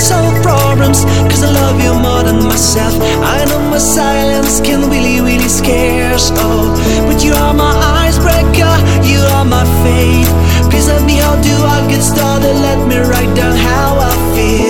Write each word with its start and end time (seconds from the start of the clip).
solve 0.00 0.34
problems 0.42 1.04
Cause 1.30 1.42
I 1.42 1.50
love 1.52 1.78
you 1.84 1.92
more 1.92 2.22
than 2.24 2.42
myself. 2.42 2.94
I 3.36 3.44
know 3.44 3.60
my 3.70 3.78
silence 3.78 4.60
can 4.60 4.88
really, 4.90 5.20
really 5.20 5.48
scare 5.48 6.16
Oh, 6.44 6.72
but 7.06 7.22
you 7.22 7.32
are 7.32 7.54
my 7.54 7.72
icebreaker 8.06 8.74
You 9.04 9.20
are 9.36 9.44
my 9.44 9.64
faith 9.84 10.30
Please 10.70 10.88
let 10.88 11.04
me, 11.04 11.16
how 11.16 11.36
do 11.42 11.54
I 11.76 11.86
get 11.90 12.02
started? 12.02 12.54
Let 12.54 12.80
me 12.88 12.96
write 12.96 13.34
down 13.36 13.56
how 13.56 13.98
I 13.98 14.12
feel. 14.34 14.69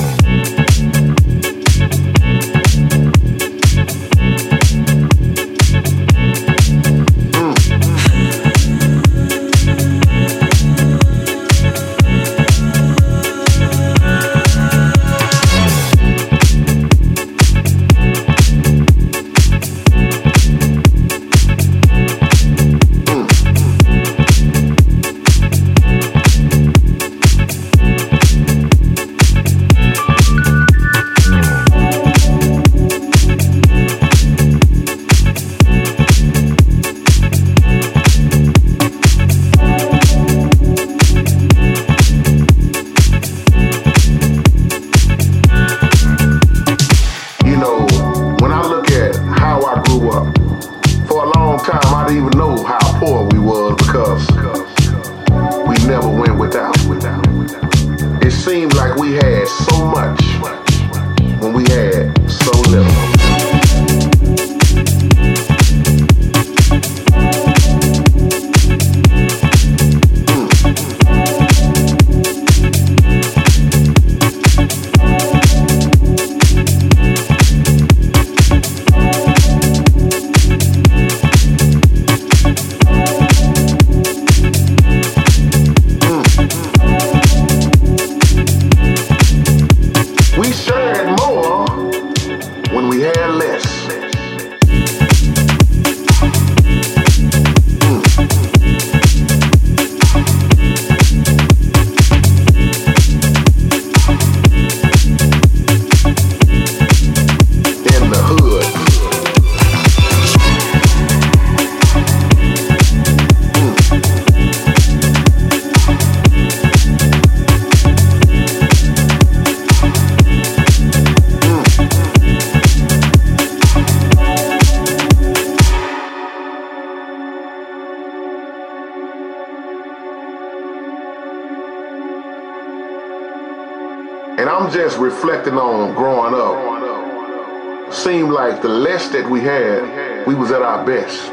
Just 134.71 134.99
reflecting 134.99 135.55
on 135.55 135.93
growing 135.95 136.33
up. 136.33 137.93
Seemed 137.93 138.31
like 138.31 138.61
the 138.61 138.69
less 138.69 139.09
that 139.09 139.29
we 139.29 139.41
had, 139.41 140.25
we 140.25 140.33
was 140.33 140.49
at 140.51 140.61
our 140.61 140.85
best. 140.85 141.29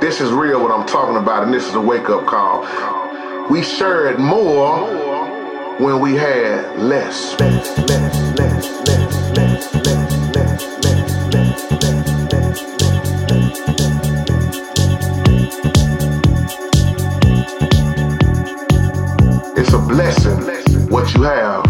This 0.00 0.22
is 0.22 0.32
real 0.32 0.62
what 0.62 0.70
I'm 0.70 0.86
talking 0.86 1.16
about, 1.16 1.42
and 1.42 1.52
this 1.52 1.68
is 1.68 1.74
a 1.74 1.80
wake-up 1.80 2.24
call. 2.24 2.62
We 3.50 3.62
shared 3.62 4.18
more 4.18 4.86
when 5.78 6.00
we 6.00 6.14
had 6.14 6.78
less, 6.78 7.38
less, 7.38 7.76
less, 7.76 8.38
less, 8.38 8.88
less, 8.88 9.20
It's 19.58 19.74
a 19.74 19.78
blessing 19.78 20.88
what 20.88 21.12
you 21.14 21.22
have 21.24 21.69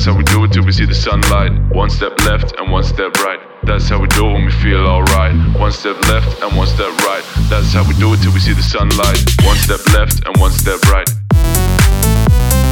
That's 0.00 0.08
how 0.08 0.16
we 0.16 0.24
do 0.24 0.44
it 0.44 0.52
till 0.54 0.64
we 0.64 0.72
see 0.72 0.86
the 0.86 0.94
sunlight. 0.94 1.52
One 1.74 1.90
step 1.90 2.18
left 2.24 2.58
and 2.58 2.72
one 2.72 2.84
step 2.84 3.12
right. 3.16 3.38
That's 3.64 3.86
how 3.86 4.00
we 4.00 4.08
do 4.08 4.30
it 4.30 4.32
when 4.32 4.46
we 4.46 4.50
feel 4.50 4.86
alright. 4.86 5.36
One 5.60 5.72
step 5.72 6.00
left 6.08 6.40
and 6.40 6.56
one 6.56 6.68
step 6.68 6.88
right. 7.04 7.22
That's 7.50 7.74
how 7.74 7.86
we 7.86 7.92
do 7.96 8.14
it 8.14 8.22
till 8.22 8.32
we 8.32 8.40
see 8.40 8.54
the 8.54 8.62
sunlight. 8.62 9.20
One 9.44 9.56
step 9.56 9.80
left 9.92 10.26
and 10.26 10.34
one 10.40 10.52
step 10.52 10.80
right. 10.88 11.06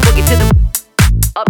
Boogie 0.08 0.24
to 0.24 0.36
the 0.40 0.48
up. 1.36 1.48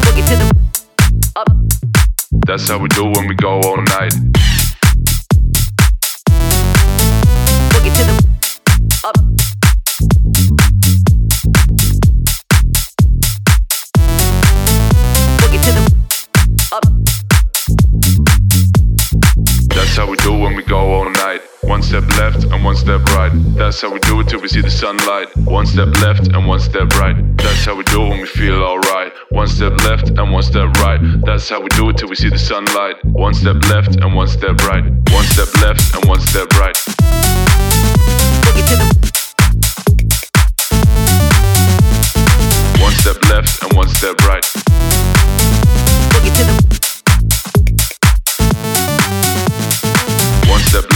Boogie 0.00 0.24
to 0.24 0.36
the 0.40 0.48
up. 1.36 1.48
That's 2.46 2.66
how 2.66 2.78
we 2.78 2.88
do 2.88 3.10
it 3.10 3.16
when 3.18 3.28
we 3.28 3.34
go 3.34 3.60
all 3.60 3.76
night. 3.76 4.29
Go 20.70 20.94
all 20.94 21.10
night. 21.10 21.42
One 21.62 21.82
step 21.82 22.06
left 22.16 22.44
and 22.44 22.64
one 22.64 22.76
step 22.76 23.02
right. 23.06 23.32
That's 23.58 23.80
how 23.82 23.92
we 23.92 23.98
do 24.00 24.20
it 24.20 24.28
till 24.28 24.40
we 24.40 24.46
see 24.46 24.60
the 24.60 24.70
sunlight. 24.70 25.26
One 25.38 25.66
step 25.66 25.88
left 26.00 26.28
and 26.28 26.46
one 26.46 26.60
step 26.60 26.88
right. 26.90 27.16
That's 27.38 27.64
how 27.64 27.74
we 27.74 27.82
do 27.84 28.04
it 28.04 28.08
when 28.10 28.20
we 28.20 28.26
feel 28.28 28.62
alright. 28.62 29.12
One 29.30 29.48
step 29.48 29.72
left 29.82 30.10
and 30.10 30.30
one 30.32 30.44
step 30.44 30.70
right. 30.74 31.00
That's 31.26 31.48
how 31.48 31.60
we 31.60 31.68
do 31.70 31.90
it 31.90 31.96
till 31.98 32.08
we 32.08 32.14
see 32.14 32.28
the 32.28 32.38
sunlight. 32.38 33.04
One 33.04 33.34
step 33.34 33.56
left 33.68 33.96
and 33.96 34.14
one 34.14 34.28
step 34.28 34.62
right. 34.62 34.84
One 35.10 35.24
step 35.34 35.52
left 35.60 35.82
and 35.96 36.04
one 36.04 36.20
step 36.20 36.48
right. 36.62 36.76
Boogie 38.44 38.64
to 38.70 38.76
the 38.80 38.86
One 42.80 42.92
step 43.02 43.18
left 43.28 43.62
and 43.64 43.72
one 43.72 43.88
step 43.88 44.16
right. 44.22 44.44
boogie 46.12 46.32
to 46.36 46.44
the 46.44 46.69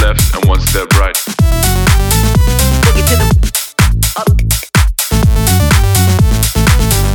left 0.04 0.34
and 0.34 0.44
one 0.44 0.60
step 0.60 0.86
right. 0.98 1.16
boogie 2.84 3.04
to 3.08 3.16
the 3.20 3.26
up. 4.20 4.28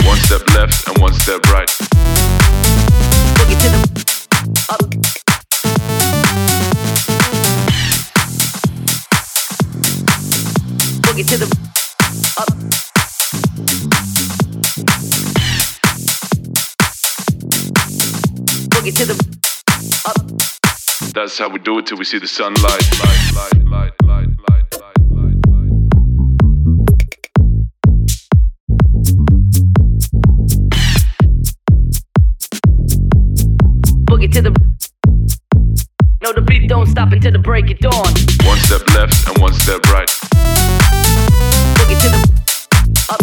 One 0.07 0.17
step 0.17 0.43
left 0.55 0.87
and 0.87 0.97
one 0.97 1.13
step 1.13 1.45
right. 1.53 1.69
Boogie 3.37 3.59
to 3.61 3.69
the 3.69 3.79
up. 4.69 4.81
Boogie 18.71 18.93
to 18.95 19.05
the 19.05 19.15
up. 20.07 20.58
That's 21.13 21.37
how 21.39 21.49
we 21.49 21.59
do 21.59 21.79
it 21.79 21.87
till 21.87 21.97
we 21.97 22.05
see 22.05 22.19
the 22.19 22.27
sunlight. 22.27 22.63
Light, 22.63 23.63
light, 23.65 23.65
light, 23.65 23.93
Boogie 34.05 34.31
to 34.33 34.41
the 34.41 34.51
No 36.21 36.33
the 36.33 36.41
beat 36.41 36.69
don't 36.69 36.85
stop 36.85 37.11
until 37.11 37.31
the 37.31 37.39
break 37.39 37.71
of 37.71 37.79
dawn. 37.79 38.13
One 38.45 38.57
step 38.59 38.87
left 38.93 39.27
and 39.27 39.37
one 39.41 39.53
step 39.53 39.81
right. 39.87 40.09
Boogie 41.77 41.99
to 42.01 42.09
the 42.09 42.19
up. 43.09 43.21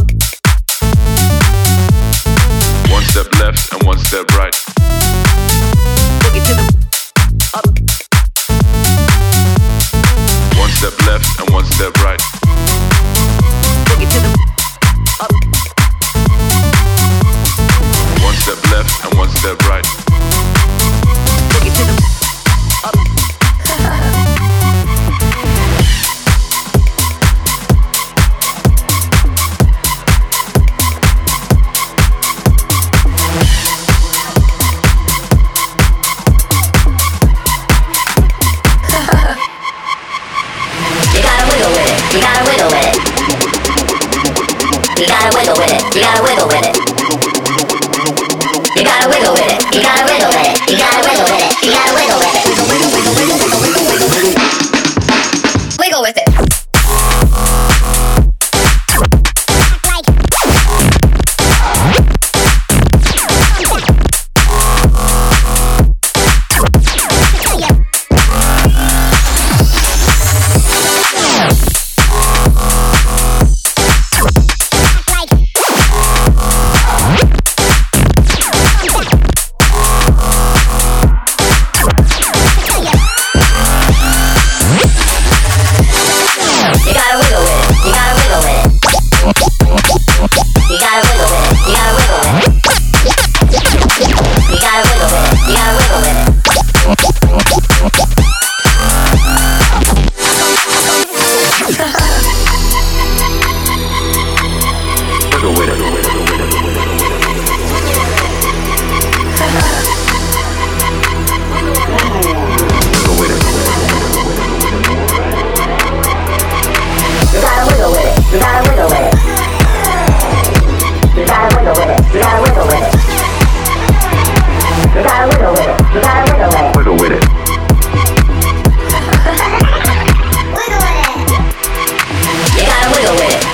One 2.91 3.03
step 3.05 3.33
left 3.39 3.73
and 3.73 3.83
one 3.85 3.99
step 3.99 4.27
right. 4.33 5.26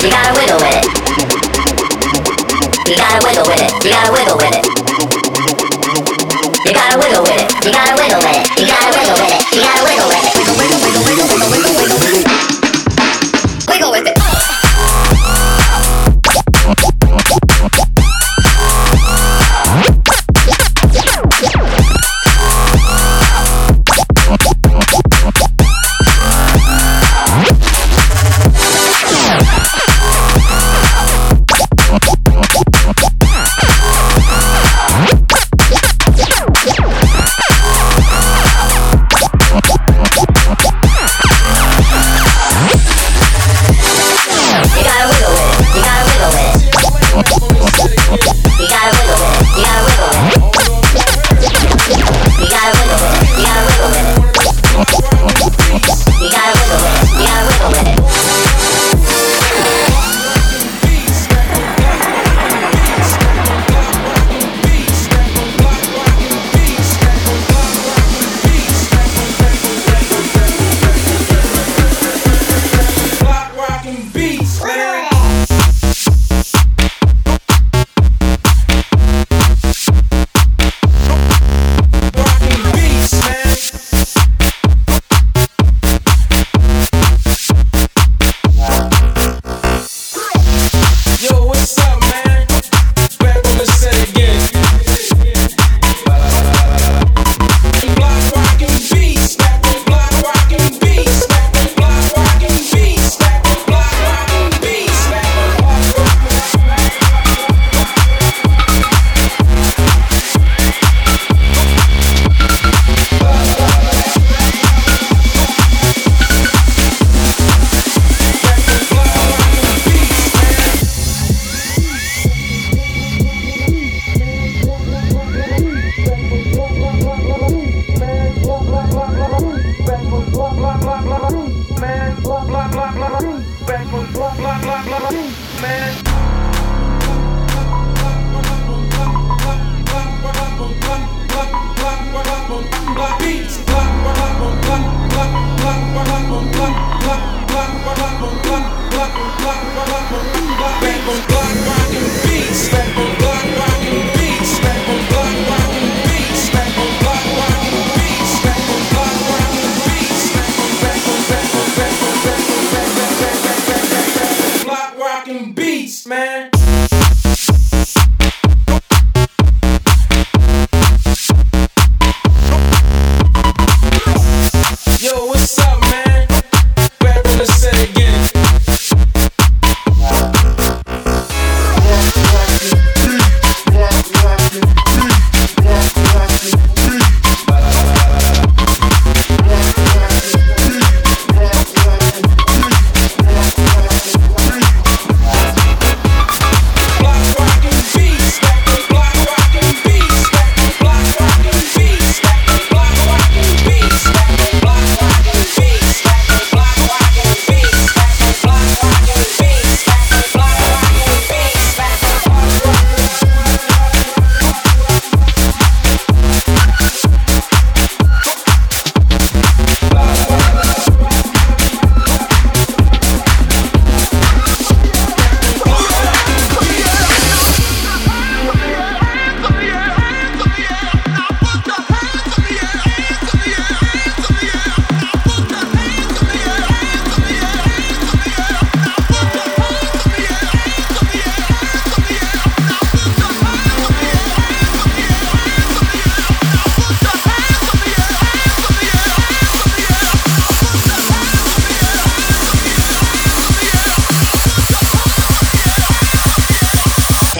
You 0.02 0.11
gotta 0.11 0.35
wiggle 0.35 0.59
with 0.59 0.75
it. 0.75 0.85
You 2.90 2.97
gotta 2.97 3.25
wiggle 3.25 3.47
with 3.47 3.62
it. 3.62 3.71
You 3.85 3.90
gotta 3.92 4.11
wiggle 4.12 4.37
with 4.37 4.50
it. 4.50 4.66
You 6.66 6.73
gotta 6.75 6.99
wiggle 6.99 7.23
with 7.23 7.38
it. 7.38 7.64
You 7.64 7.71
gotta 7.71 7.94
wiggle 7.94 8.18
with 8.18 8.35
it. 8.35 8.59
You 8.59 8.66
gotta 8.66 8.90
wiggle 8.99 9.14
with 9.14 9.30
it. 9.30 9.54
You 9.54 9.62
gotta 9.62 9.85
wiggle 9.85 10.09
with 10.09 10.26
it. 10.26 10.32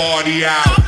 Party 0.03 0.45
out. 0.45 0.82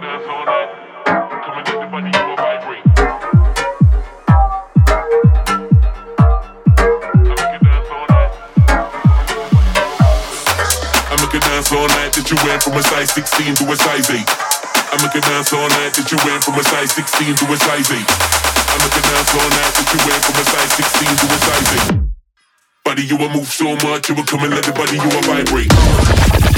A 0.00 0.06
dance 0.06 0.26
all 0.28 0.44
night. 0.46 0.70
Come 1.04 1.58
and 1.58 1.66
let 1.68 1.80
the 1.80 1.88
body 1.90 2.10
dance 11.40 11.72
all 11.72 11.88
night. 11.88 12.12
That 12.12 12.30
you 12.30 12.36
went 12.46 12.62
from 12.62 12.76
a 12.76 12.82
size 12.82 13.12
16 13.12 13.54
to 13.56 13.64
a 13.70 13.76
size 13.76 14.10
8. 14.10 14.16
I 14.16 14.96
make 15.02 15.14
a 15.14 15.20
dance 15.20 15.52
all 15.52 15.68
night 15.68 15.94
that 15.94 16.08
you 16.10 16.18
went 16.24 16.44
from 16.44 16.58
a 16.58 16.64
size 16.64 16.92
16 16.92 17.36
to 17.36 17.44
a 17.52 17.56
size 17.56 17.90
8. 17.90 17.96
I 17.96 18.76
make 18.80 18.96
a 18.96 19.02
dance 19.04 19.30
all 19.36 19.50
night 19.50 19.72
that 19.76 19.88
you 19.92 20.00
went 20.08 20.22
from 20.24 20.36
a 20.40 20.44
size 20.44 20.72
16 20.80 21.08
to 21.20 21.26
a 21.28 21.38
size 21.44 21.70
8. 21.92 22.00
Buddy, 22.84 23.04
you 23.04 23.16
will 23.16 23.30
move 23.30 23.46
so 23.46 23.76
much, 23.86 24.08
you 24.08 24.14
will 24.14 24.24
come 24.24 24.42
and 24.44 24.54
let 24.54 24.64
the 24.64 24.72
body 24.72 24.96
you 24.96 25.08
will. 25.08 25.22
Vibrate. 25.22 26.49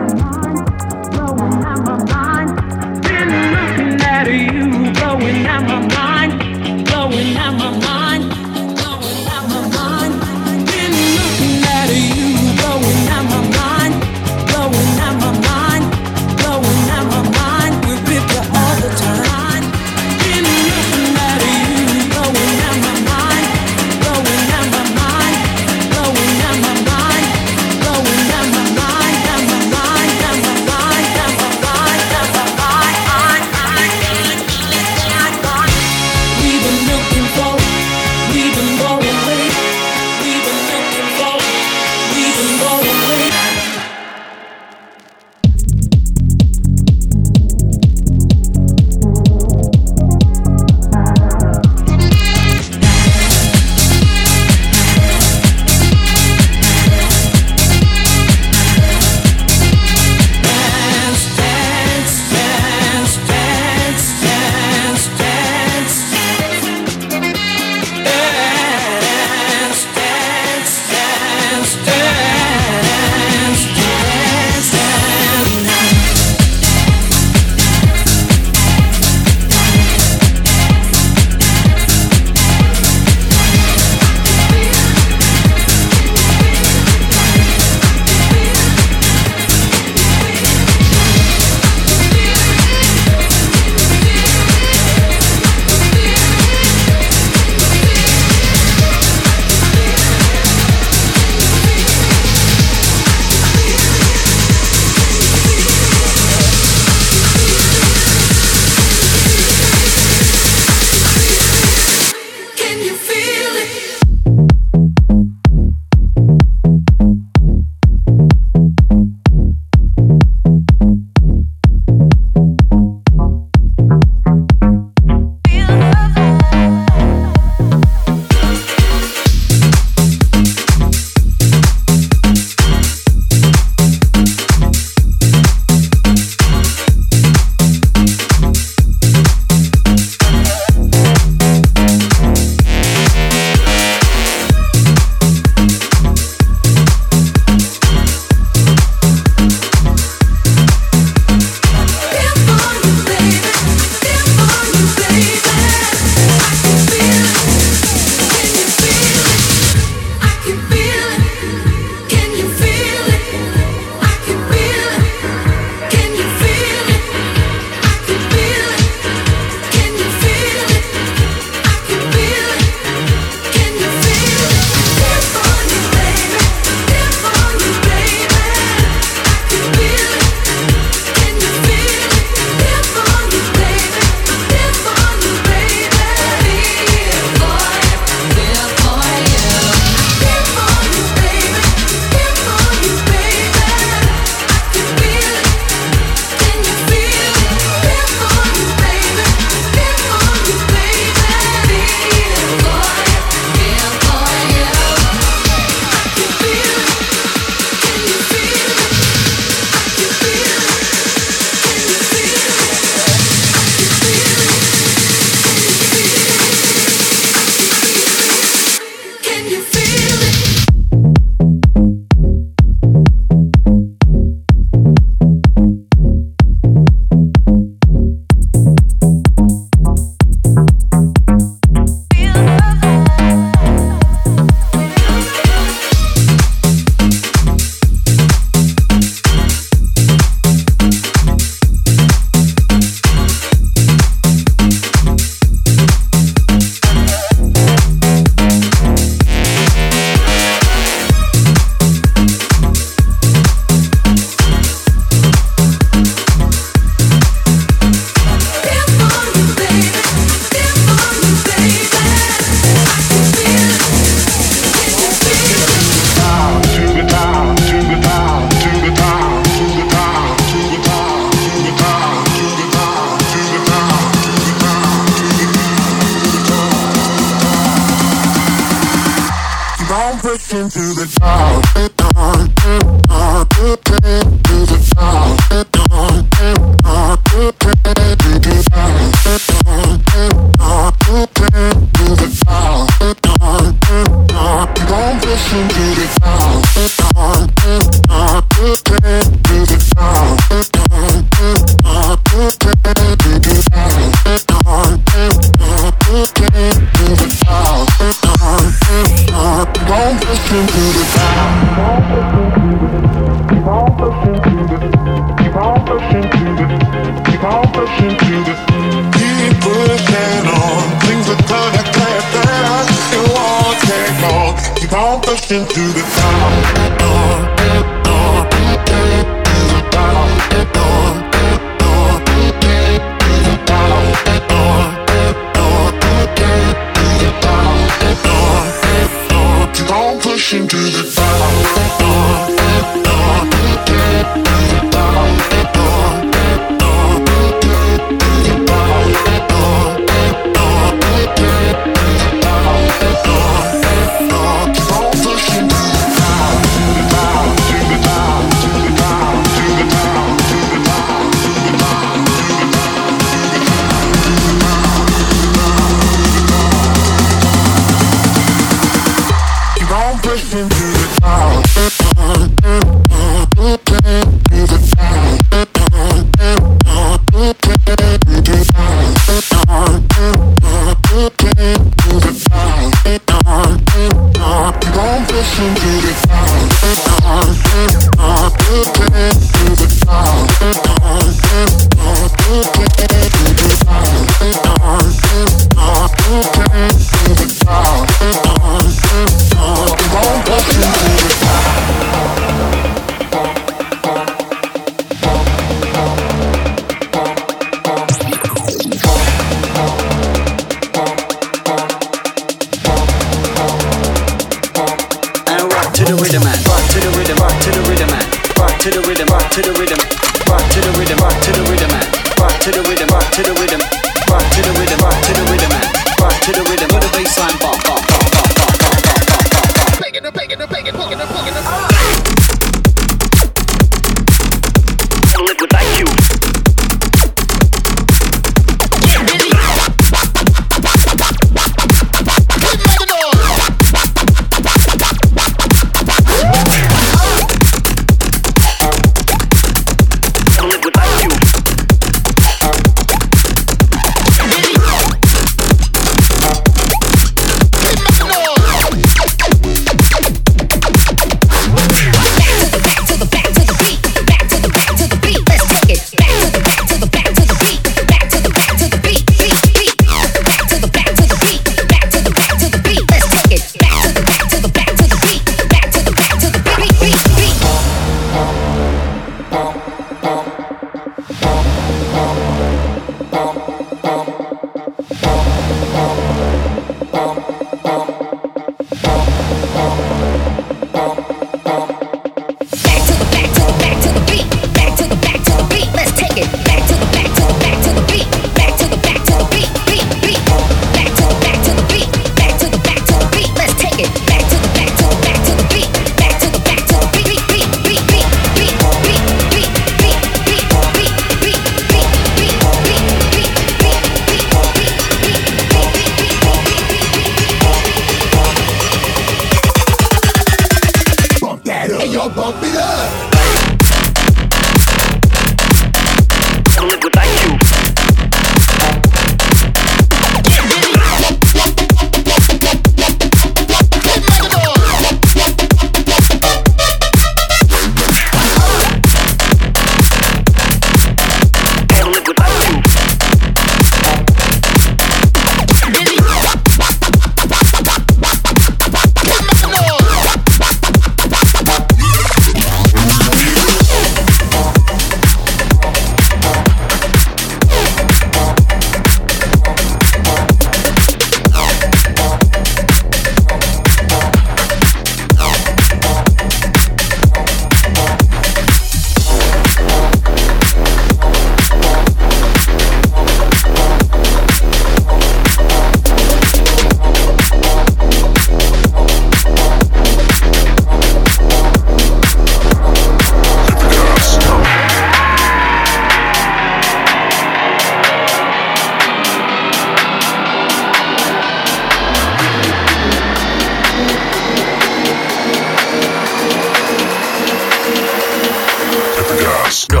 Yes. 599.71 599.87
No. 599.89 600.00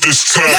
This 0.00 0.34
tag. 0.34 0.57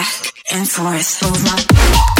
Back 0.00 0.32
and 0.50 0.66
forth. 0.66 1.22
Move 1.22 1.44
my 1.44 2.19